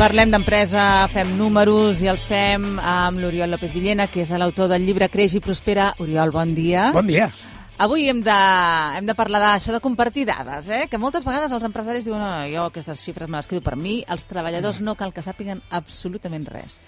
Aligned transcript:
Parlem 0.00 0.30
d'empresa, 0.32 0.82
fem 1.12 1.34
números 1.36 1.98
i 2.00 2.06
els 2.08 2.22
fem 2.24 2.62
amb 2.80 3.20
l'Oriol 3.20 3.50
López 3.52 3.68
Villena, 3.74 4.06
que 4.08 4.22
és 4.22 4.30
l'autor 4.32 4.70
del 4.72 4.86
llibre 4.88 5.10
Creix 5.12 5.34
i 5.36 5.42
Prospera. 5.44 5.90
Oriol, 6.00 6.32
bon 6.32 6.54
dia. 6.56 6.86
Bon 6.94 7.04
dia! 7.04 7.26
Avui 7.84 8.08
hem 8.08 8.22
de, 8.24 8.38
hem 8.96 9.04
de 9.04 9.16
parlar 9.18 9.42
d'això 9.44 9.74
de 9.76 9.82
compartir 9.84 10.24
dades, 10.30 10.70
eh? 10.72 10.86
que 10.88 10.96
moltes 10.96 11.26
vegades 11.28 11.52
els 11.52 11.68
empresaris 11.68 12.08
diuen 12.08 12.24
no, 12.24 12.32
jo 12.48 12.64
aquestes 12.70 13.04
xifres 13.04 13.28
me 13.28 13.36
les 13.36 13.50
quedo 13.50 13.60
per 13.66 13.76
mi, 13.76 13.98
els 14.08 14.24
treballadors 14.24 14.80
no 14.80 14.96
cal 14.96 15.12
que 15.12 15.24
sàpiguen 15.24 15.60
absolutament 15.68 16.48
res. 16.48 16.78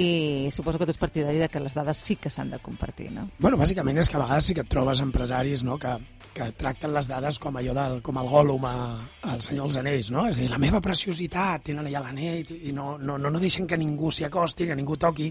I 0.00 0.50
suposo 0.50 0.78
que 0.78 0.86
tu 0.88 0.94
ets 0.94 0.98
partidari 0.98 1.38
de 1.38 1.48
que 1.48 1.60
les 1.62 1.74
dades 1.76 1.98
sí 2.00 2.16
que 2.16 2.30
s'han 2.30 2.50
de 2.50 2.58
compartir, 2.58 3.10
no? 3.14 3.28
Bueno, 3.38 3.58
bàsicament 3.60 4.00
és 4.02 4.08
que 4.10 4.18
a 4.18 4.22
vegades 4.22 4.48
sí 4.48 4.56
que 4.56 4.64
et 4.64 4.70
trobes 4.70 5.02
empresaris 5.04 5.62
no, 5.66 5.76
que, 5.78 5.92
que 6.34 6.48
tracten 6.58 6.92
les 6.94 7.08
dades 7.10 7.38
com 7.42 7.56
allò 7.60 7.76
del, 7.76 8.00
com 8.02 8.18
el 8.18 8.30
Gollum 8.30 8.66
al 8.66 9.44
Senyor 9.44 9.68
dels 9.68 9.78
Anells, 9.82 10.10
no? 10.10 10.26
És 10.30 10.40
a 10.40 10.42
dir, 10.42 10.50
la 10.50 10.60
meva 10.62 10.82
preciositat, 10.84 11.68
tenen 11.70 11.86
allà 11.86 12.02
l'anell 12.08 12.50
i 12.58 12.74
no, 12.74 12.96
no, 12.98 13.18
no, 13.18 13.30
no 13.30 13.42
deixen 13.42 13.70
que 13.70 13.78
ningú 13.78 14.10
s'hi 14.10 14.26
acosti, 14.26 14.66
que 14.66 14.78
ningú 14.78 14.98
toqui. 14.98 15.30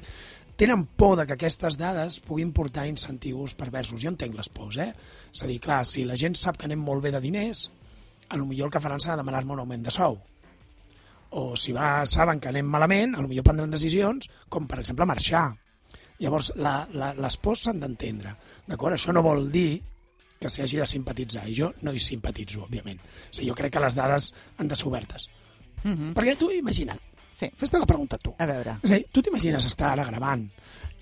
Tenen 0.56 0.86
por 0.96 1.18
de 1.20 1.28
que 1.28 1.36
aquestes 1.36 1.76
dades 1.78 2.20
puguin 2.24 2.54
portar 2.54 2.86
incentius 2.88 3.56
perversos. 3.60 4.00
Jo 4.00 4.14
entenc 4.14 4.38
les 4.38 4.52
pors, 4.54 4.78
eh? 4.80 4.92
És 5.34 5.44
a 5.44 5.50
dir, 5.50 5.60
clar, 5.60 5.82
si 5.86 6.06
la 6.08 6.20
gent 6.20 6.38
sap 6.40 6.60
que 6.60 6.70
anem 6.70 6.80
molt 6.80 7.04
bé 7.04 7.12
de 7.12 7.24
diners, 7.24 7.68
a 8.30 8.38
lo 8.38 8.46
millor 8.46 8.70
el 8.70 8.78
que 8.78 8.84
faran 8.84 9.02
serà 9.04 9.18
demanar-me 9.20 9.58
un 9.58 9.66
augment 9.66 9.84
de 9.84 9.92
sou 9.92 10.22
o 11.40 11.56
si 11.58 11.74
va, 11.76 12.04
saben 12.10 12.40
que 12.40 12.52
anem 12.52 12.68
malament, 12.70 13.16
a 13.16 13.22
lo 13.24 13.30
millor 13.30 13.46
prendran 13.48 13.74
decisions 13.74 14.30
com, 14.50 14.68
per 14.70 14.80
exemple, 14.84 15.08
marxar. 15.10 15.48
Llavors, 16.22 16.52
la, 16.56 16.76
la, 16.94 17.12
les 17.18 17.38
pors 17.42 17.66
s'han 17.66 17.82
d'entendre. 17.82 18.36
D'acord? 18.70 18.96
Això 18.96 19.16
no 19.16 19.26
vol 19.26 19.50
dir 19.54 19.82
que 20.40 20.52
s'hi 20.52 20.64
hagi 20.64 20.82
de 20.82 20.88
simpatitzar, 20.90 21.46
i 21.50 21.56
jo 21.58 21.72
no 21.88 21.94
hi 21.94 22.02
simpatitzo, 22.04 22.66
òbviament. 22.68 23.00
O 23.00 23.32
sigui, 23.32 23.50
jo 23.50 23.58
crec 23.58 23.74
que 23.76 23.84
les 23.84 23.96
dades 23.98 24.30
han 24.60 24.70
de 24.70 24.78
ser 24.78 24.90
obertes. 24.92 25.30
Uh 25.84 25.92
-huh. 25.92 26.14
Perquè 26.14 26.38
tu 26.38 26.52
imagina't, 26.52 27.00
Sí. 27.44 27.52
fes-te 27.60 27.80
la 27.82 27.86
pregunta 27.90 28.18
tu. 28.18 28.34
A 28.40 28.46
veure. 28.50 28.78
És 28.84 28.92
a 28.92 28.96
dir, 29.02 29.06
tu 29.12 29.22
t'imagines 29.22 29.66
estar 29.70 29.92
ara 29.94 30.06
gravant 30.08 30.48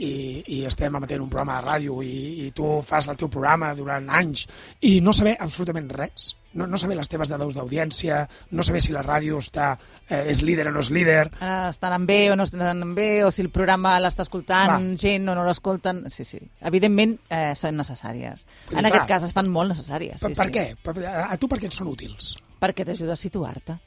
i, 0.01 0.41
i 0.47 0.59
estem 0.65 0.95
emetent 0.97 1.21
un 1.21 1.29
programa 1.29 1.59
de 1.59 1.67
ràdio 1.67 2.01
i, 2.03 2.47
i 2.47 2.51
tu 2.57 2.79
fas 2.85 3.07
el 3.11 3.17
teu 3.19 3.29
programa 3.29 3.73
durant 3.77 4.07
anys 4.09 4.47
i 4.87 4.99
no 5.01 5.13
saber 5.13 5.35
absolutament 5.39 5.89
res? 5.93 6.31
No, 6.53 6.65
no 6.67 6.75
saber 6.75 6.97
les 6.97 7.07
teves 7.07 7.29
dades 7.31 7.53
d'audiència, 7.55 8.25
no 8.51 8.63
saber 8.67 8.81
si 8.83 8.91
la 8.91 8.99
ràdio 9.05 9.37
està, 9.39 9.69
eh, 10.09 10.25
és 10.33 10.41
líder 10.43 10.65
o 10.67 10.71
no 10.75 10.81
és 10.83 10.89
líder, 10.91 11.29
Ara 11.39 11.69
estan 11.71 11.93
en 11.95 12.05
bé 12.09 12.17
o 12.31 12.35
no 12.35 12.43
estan 12.43 12.81
en 12.83 12.91
bé, 12.97 13.23
o 13.23 13.29
si 13.31 13.39
el 13.45 13.47
programa 13.55 13.93
l'està 14.03 14.25
escoltant 14.25 14.67
Clar. 14.67 14.97
gent 14.99 15.29
o 15.31 15.35
no 15.37 15.45
l'escolten. 15.47 16.01
Sí, 16.11 16.25
sí. 16.27 16.41
Evidentment 16.59 17.15
eh, 17.29 17.53
són 17.55 17.79
necessàries. 17.79 18.43
Dir, 18.67 18.77
En 18.81 18.83
aquest 18.89 19.05
clar. 19.05 19.07
cas 19.13 19.29
es 19.29 19.31
fan 19.37 19.47
molt 19.47 19.71
necessàries. 19.71 20.19
per, 20.19 20.33
Sí, 20.33 20.35
per 20.41 20.49
sí. 20.49 20.57
què? 20.57 20.65
Per, 20.83 20.97
a, 21.07 21.29
a 21.31 21.37
tu 21.39 21.47
per 21.47 21.61
què 21.61 21.71
et 21.71 21.77
són 21.79 21.87
útils? 21.87 22.33
Perquè 22.59 22.83
t'ajuda 22.83 23.15
a 23.15 23.21
situar-te. 23.23 23.77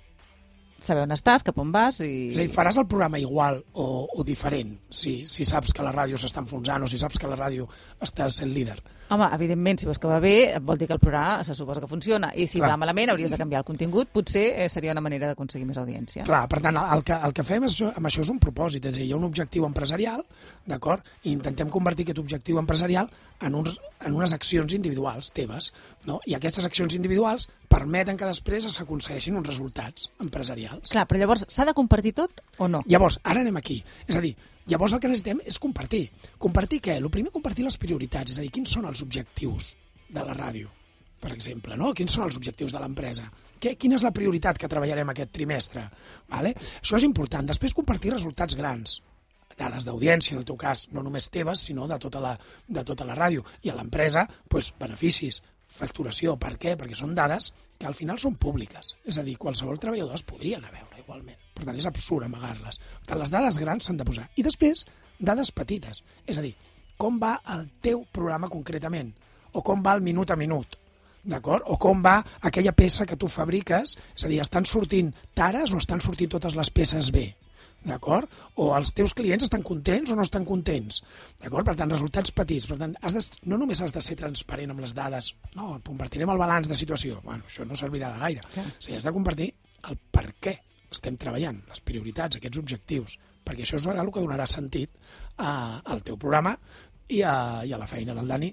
Saber 0.80 1.04
on 1.06 1.14
estàs, 1.14 1.44
cap 1.46 1.58
on 1.60 1.70
vas 1.72 2.00
i... 2.04 2.10
És 2.32 2.40
a 2.40 2.44
dir, 2.44 2.52
faràs 2.52 2.78
el 2.80 2.88
programa 2.90 3.20
igual 3.20 3.60
o, 3.72 3.86
o 4.10 4.24
diferent 4.26 4.74
si, 4.90 5.22
si 5.30 5.46
saps 5.48 5.72
que 5.72 5.84
la 5.86 5.94
ràdio 5.94 6.18
s'està 6.20 6.42
enfonsant 6.44 6.84
o 6.84 6.90
si 6.90 7.00
saps 7.00 7.20
que 7.20 7.30
la 7.30 7.38
ràdio 7.38 7.68
està 8.04 8.28
sent 8.32 8.52
líder. 8.52 8.80
Home, 9.12 9.26
evidentment, 9.36 9.78
si 9.78 9.86
veus 9.86 9.98
que 10.00 10.08
va 10.08 10.16
bé, 10.18 10.56
vol 10.64 10.78
dir 10.80 10.86
que 10.88 10.94
el 10.96 11.00
programa 11.00 11.44
se 11.44 11.54
suposa 11.54 11.80
que 11.82 11.88
funciona. 11.88 12.30
I 12.34 12.46
si 12.48 12.58
Clar. 12.58 12.70
va 12.72 12.78
malament, 12.80 13.12
hauries 13.12 13.34
de 13.34 13.38
canviar 13.38 13.60
el 13.60 13.66
contingut. 13.68 14.08
Potser 14.14 14.46
eh, 14.64 14.68
seria 14.72 14.94
una 14.96 15.02
manera 15.04 15.28
d'aconseguir 15.28 15.66
més 15.68 15.78
audiència. 15.80 16.24
Clar, 16.24 16.46
per 16.48 16.62
tant, 16.64 16.78
el 16.80 17.04
que, 17.04 17.18
el 17.28 17.36
que 17.36 17.44
fem 17.44 17.68
és, 17.68 17.76
amb 17.90 18.08
això 18.08 18.24
és 18.24 18.32
un 18.32 18.40
propòsit, 18.40 18.88
és 18.88 18.96
a 18.96 19.02
dir, 19.02 19.10
hi 19.10 19.12
ha 19.12 19.20
un 19.20 19.28
objectiu 19.28 19.68
empresarial, 19.68 20.24
d'acord? 20.66 21.04
I 21.22 21.34
intentem 21.36 21.68
convertir 21.70 22.08
aquest 22.08 22.22
objectiu 22.24 22.58
empresarial 22.62 23.12
en, 23.44 23.60
uns, 23.60 23.76
en 24.00 24.16
unes 24.16 24.32
accions 24.32 24.72
individuals 24.72 25.30
teves, 25.36 25.70
no? 26.08 26.18
I 26.24 26.38
aquestes 26.38 26.64
accions 26.64 26.96
individuals 26.96 27.46
permeten 27.68 28.16
que 28.16 28.30
després 28.30 28.70
s'aconsegueixin 28.72 29.36
uns 29.36 29.52
resultats 29.52 30.08
empresarials. 30.24 30.63
Clar, 30.90 31.06
però 31.10 31.20
llavors 31.20 31.46
s'ha 31.52 31.66
de 31.68 31.74
compartir 31.76 32.14
tot 32.16 32.42
o 32.58 32.68
no? 32.70 32.82
Llavors, 32.90 33.20
ara 33.22 33.44
anem 33.44 33.56
aquí. 33.60 33.80
És 34.08 34.18
a 34.18 34.22
dir, 34.24 34.34
llavors 34.70 34.96
el 34.96 35.02
que 35.02 35.10
necessitem 35.10 35.42
és 35.44 35.58
compartir. 35.62 36.04
Compartir 36.40 36.80
què? 36.84 36.98
El 37.00 37.10
primer, 37.14 37.32
compartir 37.34 37.66
les 37.66 37.78
prioritats, 37.80 38.34
és 38.34 38.40
a 38.40 38.44
dir, 38.44 38.52
quins 38.54 38.76
són 38.76 38.88
els 38.90 39.02
objectius 39.04 39.72
de 40.14 40.24
la 40.24 40.36
ràdio, 40.36 40.70
per 41.20 41.32
exemple, 41.32 41.78
no? 41.80 41.94
Quins 41.96 42.12
són 42.12 42.26
els 42.28 42.38
objectius 42.40 42.74
de 42.74 42.82
l'empresa? 42.82 43.30
Quina 43.64 43.96
és 43.96 44.04
la 44.04 44.12
prioritat 44.12 44.58
que 44.60 44.68
treballarem 44.68 45.10
aquest 45.10 45.32
trimestre? 45.32 45.86
Vale? 46.28 46.52
Això 46.82 46.98
és 46.98 47.06
important. 47.06 47.46
Després, 47.48 47.72
compartir 47.76 48.12
resultats 48.12 48.56
grans 48.58 49.00
dades 49.58 49.86
d'audiència, 49.86 50.34
en 50.34 50.42
el 50.42 50.46
teu 50.48 50.56
cas, 50.58 50.88
no 50.92 51.02
només 51.06 51.30
teves, 51.30 51.62
sinó 51.68 51.86
de 51.90 51.98
tota 52.02 52.20
la, 52.22 52.34
de 52.66 52.84
tota 52.86 53.06
la 53.06 53.16
ràdio. 53.18 53.44
I 53.62 53.70
a 53.70 53.76
l'empresa, 53.78 54.26
doncs, 54.50 54.72
beneficis, 54.80 55.40
facturació. 55.74 56.36
Per 56.40 56.54
què? 56.60 56.74
Perquè 56.78 56.96
són 56.98 57.14
dades 57.16 57.50
que 57.78 57.88
al 57.88 57.96
final 57.98 58.20
són 58.22 58.36
públiques. 58.40 58.94
És 59.04 59.18
a 59.18 59.24
dir, 59.26 59.36
qualsevol 59.40 59.80
treballador 59.82 60.14
les 60.14 60.26
podria 60.26 60.60
anar 60.60 60.70
a 60.70 60.76
veure 60.78 61.02
igualment. 61.02 61.40
Per 61.54 61.66
tant, 61.66 61.78
és 61.78 61.88
absurd 61.90 62.26
amagar-les. 62.26 62.78
Per 62.78 63.10
tant, 63.10 63.20
les 63.22 63.34
dades 63.34 63.58
grans 63.62 63.86
s'han 63.86 63.98
de 63.98 64.06
posar. 64.06 64.28
I 64.38 64.46
després, 64.46 64.84
dades 65.18 65.52
petites. 65.54 66.02
És 66.26 66.38
a 66.38 66.44
dir, 66.44 66.54
com 66.96 67.18
va 67.20 67.36
el 67.56 67.66
teu 67.82 68.04
programa 68.12 68.50
concretament? 68.52 69.12
O 69.54 69.62
com 69.62 69.82
va 69.82 69.94
el 69.98 70.02
minut 70.02 70.30
a 70.30 70.38
minut? 70.38 70.78
D'acord? 71.24 71.64
O 71.72 71.78
com 71.80 72.02
va 72.04 72.18
aquella 72.44 72.74
peça 72.76 73.06
que 73.08 73.16
tu 73.16 73.30
fabriques? 73.32 73.96
És 74.14 74.26
a 74.26 74.30
dir, 74.30 74.40
estan 74.42 74.66
sortint 74.68 75.12
tares 75.34 75.72
o 75.72 75.80
estan 75.80 76.02
sortint 76.04 76.34
totes 76.36 76.56
les 76.58 76.70
peces 76.70 77.10
bé? 77.14 77.30
D'acord? 77.84 78.30
O 78.60 78.70
els 78.76 78.92
teus 78.96 79.12
clients 79.16 79.44
estan 79.46 79.62
contents 79.62 80.10
o 80.12 80.16
no 80.16 80.24
estan 80.26 80.44
contents, 80.48 81.02
d'acord? 81.42 81.66
Per 81.68 81.76
tant, 81.78 81.90
resultats 81.92 82.32
petits. 82.32 82.66
Per 82.70 82.78
tant, 82.80 82.94
has 83.02 83.14
de, 83.16 83.22
no 83.50 83.58
només 83.60 83.80
has 83.84 83.92
de 83.94 84.02
ser 84.04 84.16
transparent 84.20 84.72
amb 84.74 84.80
les 84.84 84.94
dades, 84.96 85.32
no, 85.56 85.78
compartirem 85.86 86.30
el 86.32 86.40
balanç 86.40 86.68
de 86.70 86.78
situació. 86.78 87.20
Bueno, 87.24 87.44
això 87.48 87.66
no 87.68 87.76
servirà 87.76 88.12
de 88.14 88.22
gaire. 88.24 88.46
Clar. 88.54 88.66
O 88.66 88.80
sigui, 88.80 88.98
has 88.98 89.04
de 89.08 89.12
compartir 89.12 89.50
el 89.90 89.98
per 90.10 90.30
què 90.40 90.56
estem 90.94 91.16
treballant, 91.20 91.60
les 91.68 91.80
prioritats, 91.82 92.38
aquests 92.38 92.60
objectius, 92.60 93.18
perquè 93.44 93.64
això 93.66 93.76
és 93.80 93.86
el 93.90 94.10
que 94.14 94.22
donarà 94.22 94.46
sentit 94.46 94.90
a, 95.36 95.80
al 95.84 96.02
teu 96.06 96.16
programa 96.16 96.54
i 97.10 97.20
a, 97.20 97.34
i 97.66 97.72
a 97.74 97.78
la 97.80 97.86
feina 97.90 98.14
del 98.16 98.28
Dani 98.30 98.48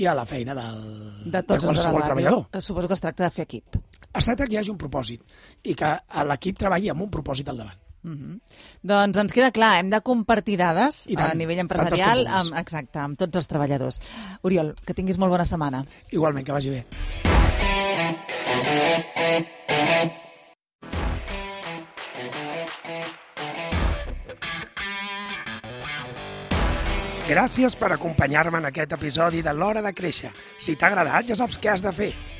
i 0.00 0.06
a 0.08 0.14
la 0.16 0.24
feina 0.24 0.54
del, 0.56 0.78
De 1.26 1.42
tots 1.42 1.60
de 1.60 1.66
qualsevol 1.66 2.00
ràdio. 2.00 2.06
treballador. 2.06 2.46
Eh, 2.54 2.60
Suposo 2.64 2.88
que 2.88 2.94
es 2.96 3.02
tracta 3.04 3.26
de 3.26 3.30
fer 3.34 3.44
equip. 3.44 3.76
Es 4.14 4.24
tracta 4.24 4.46
que 4.46 4.54
hi 4.54 4.60
hagi 4.62 4.70
un 4.72 4.78
propòsit 4.80 5.20
i 5.68 5.74
que 5.76 5.90
l'equip 6.30 6.56
treballi 6.62 6.88
amb 6.88 7.04
un 7.04 7.10
propòsit 7.12 7.50
al 7.52 7.58
davant. 7.60 7.76
Uh 8.02 8.10
-huh. 8.10 8.40
Doncs 8.82 9.18
ens 9.18 9.32
queda 9.32 9.50
clar, 9.50 9.78
hem 9.78 9.90
de 9.90 10.00
compartir 10.00 10.56
dades 10.56 11.04
tant, 11.04 11.30
a 11.30 11.34
nivell 11.34 11.58
empresarial, 11.58 12.26
amb, 12.26 12.56
exacte, 12.56 12.98
amb 12.98 13.18
tots 13.18 13.36
els 13.36 13.46
treballadors. 13.46 14.00
Oriol, 14.42 14.74
que 14.84 14.94
tinguis 14.94 15.18
molt 15.18 15.30
bona 15.30 15.44
setmana. 15.44 15.84
Igualment, 16.10 16.46
que 16.46 16.52
vagi 16.52 16.70
bé. 16.70 16.86
Gràcies 27.30 27.76
per 27.78 27.92
acompanyar-me 27.94 28.58
en 28.58 28.64
aquest 28.66 28.92
episodi 28.96 29.40
de 29.40 29.52
l'Hora 29.54 29.80
de 29.84 29.92
Créixer. 29.94 30.32
Si 30.58 30.74
t'ha 30.74 30.88
agradat, 30.88 31.28
ja 31.28 31.36
saps 31.36 31.60
què 31.62 31.70
has 31.70 31.82
de 31.84 31.92
fer. 31.92 32.39